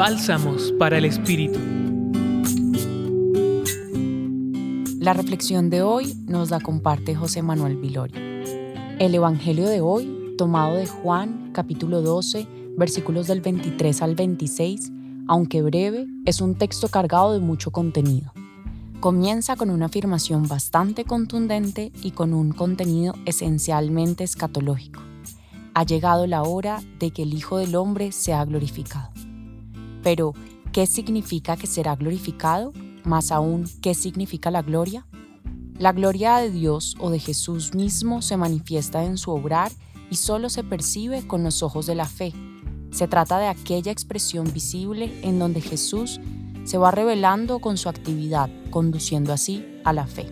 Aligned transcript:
Bálsamos 0.00 0.72
para 0.78 0.96
el 0.96 1.04
Espíritu. 1.04 1.58
La 4.98 5.12
reflexión 5.12 5.68
de 5.68 5.82
hoy 5.82 6.14
nos 6.24 6.48
la 6.48 6.58
comparte 6.58 7.14
José 7.14 7.42
Manuel 7.42 7.76
Viloria. 7.76 8.18
El 8.98 9.14
Evangelio 9.14 9.68
de 9.68 9.82
hoy, 9.82 10.34
tomado 10.38 10.76
de 10.76 10.86
Juan 10.86 11.50
capítulo 11.52 12.00
12, 12.00 12.46
versículos 12.78 13.26
del 13.26 13.42
23 13.42 14.00
al 14.00 14.14
26, 14.14 14.90
aunque 15.28 15.60
breve, 15.60 16.06
es 16.24 16.40
un 16.40 16.54
texto 16.54 16.88
cargado 16.88 17.34
de 17.34 17.40
mucho 17.40 17.70
contenido. 17.70 18.32
Comienza 19.00 19.54
con 19.56 19.68
una 19.68 19.84
afirmación 19.84 20.48
bastante 20.48 21.04
contundente 21.04 21.92
y 22.02 22.12
con 22.12 22.32
un 22.32 22.52
contenido 22.52 23.16
esencialmente 23.26 24.24
escatológico. 24.24 25.02
Ha 25.74 25.84
llegado 25.84 26.26
la 26.26 26.42
hora 26.42 26.80
de 26.98 27.10
que 27.10 27.24
el 27.24 27.34
Hijo 27.34 27.58
del 27.58 27.76
Hombre 27.76 28.12
sea 28.12 28.42
glorificado. 28.46 29.10
Pero, 30.02 30.34
¿qué 30.72 30.86
significa 30.86 31.56
que 31.56 31.66
será 31.66 31.96
glorificado? 31.96 32.72
Más 33.04 33.32
aún, 33.32 33.64
¿qué 33.82 33.94
significa 33.94 34.50
la 34.50 34.62
gloria? 34.62 35.06
La 35.78 35.92
gloria 35.92 36.36
de 36.38 36.50
Dios 36.50 36.96
o 37.00 37.10
de 37.10 37.18
Jesús 37.18 37.74
mismo 37.74 38.22
se 38.22 38.36
manifiesta 38.36 39.04
en 39.04 39.16
su 39.16 39.30
obrar 39.30 39.72
y 40.10 40.16
solo 40.16 40.50
se 40.50 40.62
percibe 40.64 41.26
con 41.26 41.42
los 41.42 41.62
ojos 41.62 41.86
de 41.86 41.94
la 41.94 42.06
fe. 42.06 42.32
Se 42.90 43.08
trata 43.08 43.38
de 43.38 43.46
aquella 43.46 43.92
expresión 43.92 44.52
visible 44.52 45.12
en 45.22 45.38
donde 45.38 45.60
Jesús 45.60 46.20
se 46.64 46.76
va 46.76 46.90
revelando 46.90 47.60
con 47.60 47.78
su 47.78 47.88
actividad, 47.88 48.50
conduciendo 48.70 49.32
así 49.32 49.64
a 49.84 49.92
la 49.92 50.06
fe. 50.06 50.26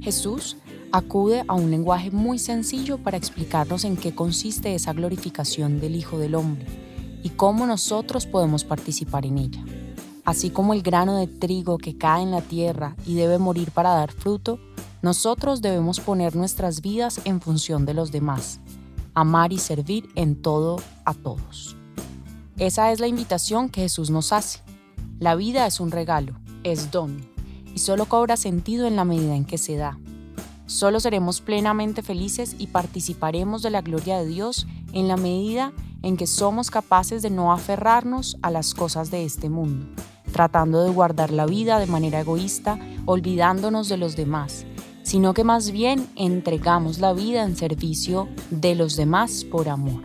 Jesús 0.00 0.56
acude 0.90 1.44
a 1.48 1.54
un 1.54 1.70
lenguaje 1.70 2.10
muy 2.10 2.38
sencillo 2.38 2.98
para 2.98 3.16
explicarnos 3.16 3.84
en 3.84 3.96
qué 3.96 4.14
consiste 4.14 4.74
esa 4.74 4.92
glorificación 4.92 5.80
del 5.80 5.96
Hijo 5.96 6.18
del 6.18 6.34
Hombre 6.34 6.81
y 7.22 7.30
cómo 7.30 7.66
nosotros 7.66 8.26
podemos 8.26 8.64
participar 8.64 9.26
en 9.26 9.38
ella. 9.38 9.64
Así 10.24 10.50
como 10.50 10.72
el 10.72 10.82
grano 10.82 11.16
de 11.16 11.26
trigo 11.26 11.78
que 11.78 11.96
cae 11.96 12.22
en 12.22 12.30
la 12.30 12.42
tierra 12.42 12.96
y 13.06 13.14
debe 13.14 13.38
morir 13.38 13.72
para 13.72 13.90
dar 13.90 14.12
fruto, 14.12 14.58
nosotros 15.02 15.62
debemos 15.62 15.98
poner 15.98 16.36
nuestras 16.36 16.80
vidas 16.80 17.20
en 17.24 17.40
función 17.40 17.86
de 17.86 17.94
los 17.94 18.12
demás, 18.12 18.60
amar 19.14 19.52
y 19.52 19.58
servir 19.58 20.08
en 20.14 20.40
todo 20.40 20.76
a 21.04 21.14
todos. 21.14 21.76
Esa 22.56 22.92
es 22.92 23.00
la 23.00 23.08
invitación 23.08 23.68
que 23.68 23.80
Jesús 23.80 24.10
nos 24.10 24.32
hace. 24.32 24.60
La 25.18 25.34
vida 25.34 25.66
es 25.66 25.80
un 25.80 25.90
regalo, 25.90 26.34
es 26.62 26.92
don, 26.92 27.26
y 27.74 27.78
solo 27.78 28.06
cobra 28.06 28.36
sentido 28.36 28.86
en 28.86 28.94
la 28.94 29.04
medida 29.04 29.34
en 29.34 29.44
que 29.44 29.58
se 29.58 29.76
da. 29.76 29.98
Solo 30.66 31.00
seremos 31.00 31.40
plenamente 31.40 32.02
felices 32.02 32.54
y 32.58 32.68
participaremos 32.68 33.62
de 33.62 33.70
la 33.70 33.80
gloria 33.80 34.18
de 34.18 34.26
Dios 34.26 34.66
en 34.92 35.08
la 35.08 35.16
medida 35.16 35.72
en 36.02 36.16
que 36.16 36.26
somos 36.26 36.70
capaces 36.70 37.22
de 37.22 37.30
no 37.30 37.52
aferrarnos 37.52 38.36
a 38.42 38.50
las 38.50 38.74
cosas 38.74 39.10
de 39.10 39.24
este 39.24 39.48
mundo, 39.48 39.86
tratando 40.32 40.82
de 40.82 40.90
guardar 40.90 41.30
la 41.30 41.46
vida 41.46 41.78
de 41.78 41.86
manera 41.86 42.20
egoísta, 42.20 42.78
olvidándonos 43.06 43.88
de 43.88 43.96
los 43.96 44.16
demás, 44.16 44.66
sino 45.02 45.34
que 45.34 45.44
más 45.44 45.70
bien 45.70 46.08
entregamos 46.16 46.98
la 46.98 47.12
vida 47.12 47.42
en 47.42 47.56
servicio 47.56 48.28
de 48.50 48.74
los 48.74 48.96
demás 48.96 49.44
por 49.44 49.68
amor. 49.68 50.02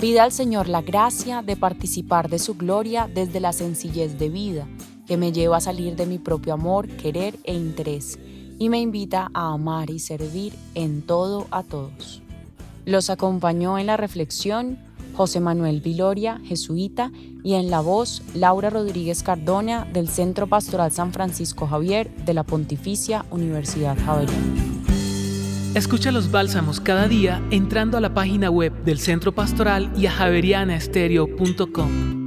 Pida 0.00 0.24
al 0.24 0.32
Señor 0.32 0.68
la 0.68 0.82
gracia 0.82 1.42
de 1.42 1.56
participar 1.56 2.28
de 2.28 2.38
su 2.38 2.54
gloria 2.54 3.08
desde 3.12 3.40
la 3.40 3.52
sencillez 3.52 4.18
de 4.18 4.28
vida, 4.28 4.66
que 5.06 5.16
me 5.16 5.32
lleva 5.32 5.58
a 5.58 5.60
salir 5.60 5.96
de 5.96 6.06
mi 6.06 6.18
propio 6.18 6.54
amor, 6.54 6.88
querer 6.88 7.38
e 7.44 7.54
interés, 7.54 8.18
y 8.58 8.68
me 8.68 8.80
invita 8.80 9.30
a 9.34 9.52
amar 9.52 9.90
y 9.90 9.98
servir 9.98 10.54
en 10.74 11.02
todo 11.02 11.46
a 11.50 11.62
todos. 11.62 12.22
Los 12.84 13.08
acompañó 13.08 13.78
en 13.78 13.86
la 13.86 13.96
reflexión 13.96 14.78
José 15.14 15.40
Manuel 15.40 15.80
Viloria, 15.80 16.40
jesuita, 16.44 17.12
y 17.42 17.54
en 17.54 17.70
la 17.70 17.80
voz 17.80 18.22
Laura 18.34 18.70
Rodríguez 18.70 19.22
Cardona 19.22 19.86
del 19.92 20.08
Centro 20.08 20.46
Pastoral 20.46 20.92
San 20.92 21.12
Francisco 21.12 21.66
Javier 21.66 22.10
de 22.24 22.34
la 22.34 22.42
Pontificia 22.42 23.24
Universidad 23.30 23.96
Javeriana. 24.04 24.64
Escucha 25.74 26.12
los 26.12 26.30
bálsamos 26.30 26.80
cada 26.80 27.08
día 27.08 27.42
entrando 27.50 27.98
a 27.98 28.00
la 28.00 28.14
página 28.14 28.48
web 28.48 28.72
del 28.84 28.98
Centro 28.98 29.34
Pastoral 29.34 29.92
y 29.96 30.06
a 30.06 30.12
javerianaestereo.com. 30.12 32.23